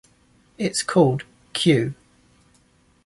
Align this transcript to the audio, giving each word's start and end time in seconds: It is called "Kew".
It 0.57 0.71
is 0.71 0.81
called 0.81 1.25
"Kew". 1.53 1.93